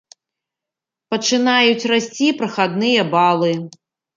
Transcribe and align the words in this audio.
Пачынаюць 1.15 1.87
расці 1.93 2.27
прахадныя 2.41 3.01
балы. 3.13 3.53